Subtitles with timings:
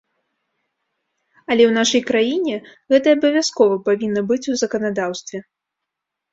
[1.49, 2.55] Але ў нашай краіне
[2.95, 5.37] гэта абавязкова павінна быць у заканадаўстве.